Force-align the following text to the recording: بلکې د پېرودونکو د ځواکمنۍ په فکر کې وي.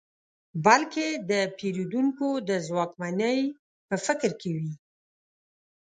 بلکې 0.65 1.07
د 1.29 1.31
پېرودونکو 1.57 2.27
د 2.49 2.51
ځواکمنۍ 2.67 3.39
په 3.87 3.95
فکر 4.05 4.31
کې 4.41 4.51
وي. 4.57 4.71